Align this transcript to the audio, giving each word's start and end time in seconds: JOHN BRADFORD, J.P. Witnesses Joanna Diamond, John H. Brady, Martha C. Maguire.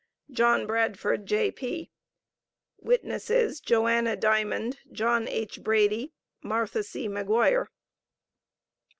JOHN 0.31 0.65
BRADFORD, 0.65 1.27
J.P. 1.27 1.91
Witnesses 2.79 3.59
Joanna 3.59 4.15
Diamond, 4.15 4.79
John 4.91 5.27
H. 5.27 5.61
Brady, 5.63 6.15
Martha 6.41 6.81
C. 6.81 7.07
Maguire. 7.07 7.69